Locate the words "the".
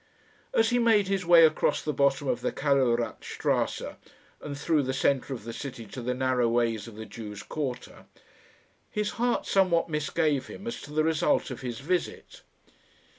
1.83-1.93, 2.41-2.51, 4.81-4.95, 5.43-5.53, 6.01-6.15, 6.95-7.05, 10.91-11.03